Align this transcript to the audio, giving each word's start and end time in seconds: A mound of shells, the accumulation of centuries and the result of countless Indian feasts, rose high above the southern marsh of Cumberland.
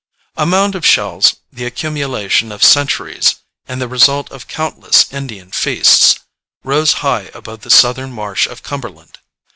A 0.35 0.47
mound 0.47 0.73
of 0.73 0.83
shells, 0.83 1.35
the 1.53 1.63
accumulation 1.67 2.51
of 2.51 2.63
centuries 2.63 3.35
and 3.67 3.79
the 3.79 3.87
result 3.87 4.31
of 4.31 4.47
countless 4.47 5.05
Indian 5.13 5.51
feasts, 5.51 6.21
rose 6.63 6.91
high 7.05 7.29
above 7.35 7.61
the 7.61 7.69
southern 7.69 8.11
marsh 8.11 8.47
of 8.47 8.63
Cumberland. 8.63 9.19